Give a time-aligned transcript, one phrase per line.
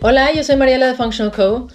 [0.00, 1.66] Hola, yo soy Mariela de Functional Co.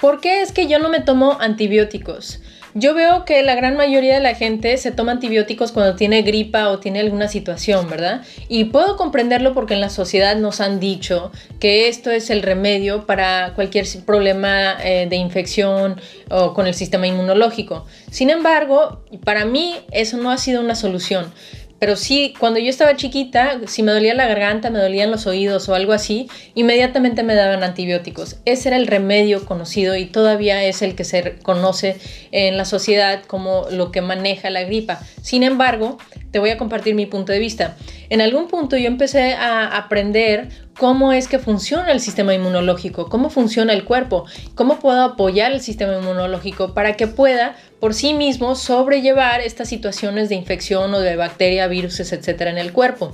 [0.00, 2.38] ¿Por qué es que yo no me tomo antibióticos?
[2.74, 6.68] Yo veo que la gran mayoría de la gente se toma antibióticos cuando tiene gripa
[6.68, 8.22] o tiene alguna situación, ¿verdad?
[8.48, 13.04] Y puedo comprenderlo porque en la sociedad nos han dicho que esto es el remedio
[13.04, 17.84] para cualquier problema eh, de infección o con el sistema inmunológico.
[18.12, 21.32] Sin embargo, para mí eso no ha sido una solución.
[21.82, 25.68] Pero sí, cuando yo estaba chiquita, si me dolía la garganta, me dolían los oídos
[25.68, 28.36] o algo así, inmediatamente me daban antibióticos.
[28.44, 31.96] Ese era el remedio conocido y todavía es el que se conoce
[32.30, 35.00] en la sociedad como lo que maneja la gripa.
[35.22, 35.98] Sin embargo,
[36.32, 37.76] te voy a compartir mi punto de vista.
[38.08, 43.30] En algún punto yo empecé a aprender cómo es que funciona el sistema inmunológico, cómo
[43.30, 44.24] funciona el cuerpo,
[44.54, 50.30] cómo puedo apoyar el sistema inmunológico para que pueda por sí mismo sobrellevar estas situaciones
[50.30, 53.12] de infección o de bacteria, virus, etcétera, en el cuerpo.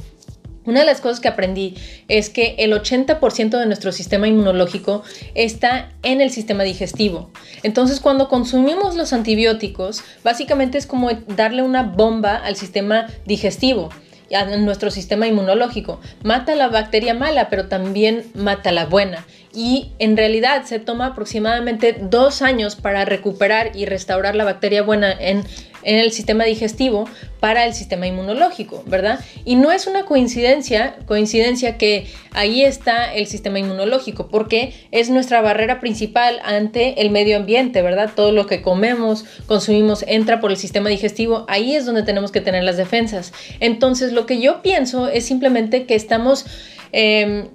[0.68, 1.76] Una de las cosas que aprendí
[2.08, 5.02] es que el 80% de nuestro sistema inmunológico
[5.34, 7.30] está en el sistema digestivo.
[7.62, 13.88] Entonces, cuando consumimos los antibióticos, básicamente es como darle una bomba al sistema digestivo
[14.36, 16.00] a nuestro sistema inmunológico.
[16.22, 19.24] Mata la bacteria mala, pero también mata la buena.
[19.58, 25.10] Y en realidad se toma aproximadamente dos años para recuperar y restaurar la bacteria buena
[25.10, 25.42] en
[25.82, 27.08] el sistema digestivo
[27.40, 29.18] para el sistema inmunológico, ¿verdad?
[29.44, 35.40] Y no es una coincidencia, coincidencia que ahí está el sistema inmunológico, porque es nuestra
[35.40, 38.10] barrera principal ante el medio ambiente, ¿verdad?
[38.14, 42.40] Todo lo que comemos, consumimos, entra por el sistema digestivo, ahí es donde tenemos que
[42.40, 43.32] tener las defensas.
[43.58, 46.46] Entonces, lo que yo pienso es simplemente que estamos...
[46.92, 47.48] Em,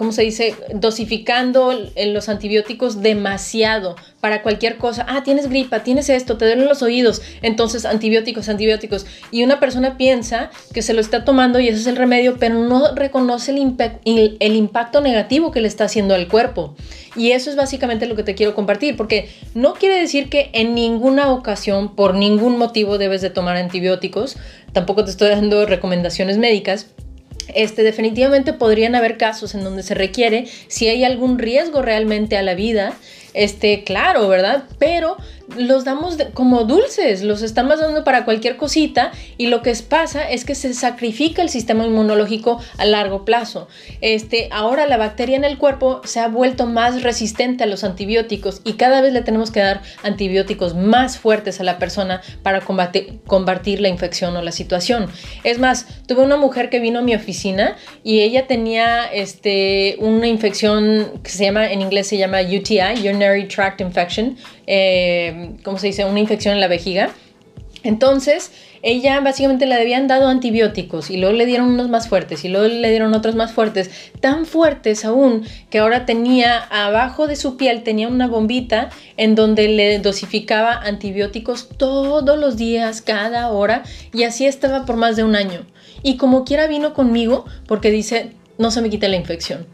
[0.00, 0.54] ¿cómo se dice?
[0.72, 5.04] Dosificando los antibióticos demasiado para cualquier cosa.
[5.06, 9.04] Ah, tienes gripa, tienes esto, te duelen los oídos, entonces antibióticos, antibióticos.
[9.30, 12.54] Y una persona piensa que se lo está tomando y ese es el remedio, pero
[12.54, 13.58] no reconoce el,
[14.56, 16.74] impacto negativo que le está haciendo al cuerpo.
[17.14, 20.74] Y eso es básicamente lo que te quiero compartir, porque no quiere decir que en
[20.74, 24.38] ninguna ocasión, por ningún motivo, debes de tomar antibióticos.
[24.72, 26.86] Tampoco te estoy dando recomendaciones médicas
[27.54, 32.42] este, definitivamente podrían haber casos en donde se requiere, si hay algún riesgo realmente a
[32.42, 32.94] la vida,
[33.34, 34.64] este, claro, ¿verdad?
[34.78, 35.16] Pero
[35.56, 40.44] los damos como dulces, los estamos dando para cualquier cosita y lo que pasa es
[40.44, 43.68] que se sacrifica el sistema inmunológico a largo plazo.
[44.00, 48.60] Este, ahora la bacteria en el cuerpo se ha vuelto más resistente a los antibióticos
[48.64, 53.80] y cada vez le tenemos que dar antibióticos más fuertes a la persona para combatir,
[53.80, 55.08] la infección o la situación.
[55.44, 60.26] Es más, tuve una mujer que vino a mi oficina y ella tenía este, una
[60.26, 64.36] infección que se llama, en inglés se llama UTI, Urinary Tract Infection,
[64.66, 66.04] eh, ¿cómo se dice?
[66.04, 67.10] Una infección en la vejiga.
[67.82, 68.50] Entonces,
[68.82, 72.66] ella básicamente le habían dado antibióticos y luego le dieron unos más fuertes y luego
[72.68, 77.82] le dieron otros más fuertes, tan fuertes aún que ahora tenía abajo de su piel
[77.82, 83.82] tenía una bombita en donde le dosificaba antibióticos todos los días, cada hora
[84.12, 85.66] y así estaba por más de un año.
[86.02, 89.66] Y como quiera vino conmigo porque dice, no se me quita la infección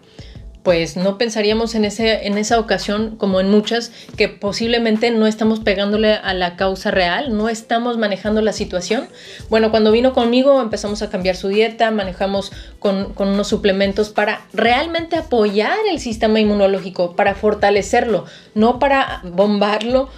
[0.66, 5.60] pues no pensaríamos en, ese, en esa ocasión, como en muchas, que posiblemente no estamos
[5.60, 9.06] pegándole a la causa real, no estamos manejando la situación.
[9.48, 12.50] Bueno, cuando vino conmigo empezamos a cambiar su dieta, manejamos
[12.80, 18.24] con, con unos suplementos para realmente apoyar el sistema inmunológico, para fortalecerlo,
[18.56, 20.08] no para bombarlo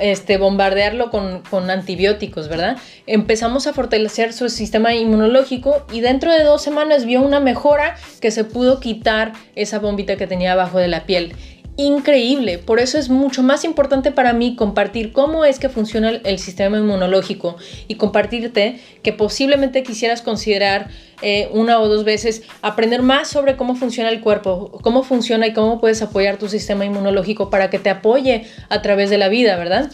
[0.00, 2.76] este, bombardearlo con, con, antibióticos, ¿verdad?
[3.06, 8.30] Empezamos a fortalecer su sistema inmunológico y dentro de dos semanas vio una mejora que
[8.30, 11.34] se pudo quitar esa bombita que tenía abajo de la piel
[11.78, 12.58] increíble.
[12.58, 16.76] Por eso es mucho más importante para mí compartir cómo es que funciona el, sistema
[16.76, 17.56] inmunológico
[17.86, 20.88] y compartirte que posiblemente quisieras considerar
[21.22, 25.52] eh, una o dos veces aprender más sobre cómo funciona el cuerpo, cómo funciona y
[25.52, 29.56] cómo puedes apoyar tu sistema inmunológico para que te apoye a través de la vida,
[29.56, 29.90] ¿verdad?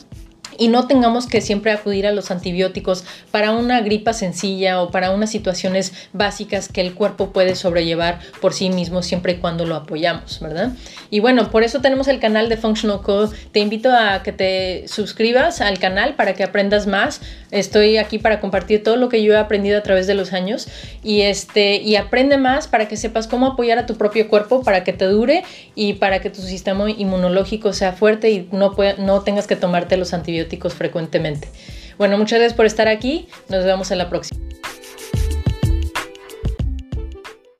[0.58, 5.10] Y no tengamos que siempre acudir a los antibióticos para una gripa sencilla o para
[5.10, 9.74] unas situaciones básicas que el cuerpo puede sobrellevar por sí mismo siempre y cuando lo
[9.76, 10.72] apoyamos, ¿verdad?
[11.10, 13.36] Y bueno, por eso tenemos el canal de Functional Code.
[13.52, 17.20] Te invito a que te suscribas al canal para que aprendas más.
[17.50, 20.68] Estoy aquí para compartir todo lo que yo he aprendido a través de los años
[21.02, 24.82] y este y aprende más para que sepas cómo apoyar a tu propio cuerpo para
[24.84, 29.46] que te dure y para que tu sistema inmunológico sea fuerte y no no tengas
[29.46, 30.12] que tomarte los
[30.74, 31.48] frecuentemente.
[31.98, 33.28] Bueno, muchas gracias por estar aquí.
[33.48, 34.43] Nos vemos en la próxima.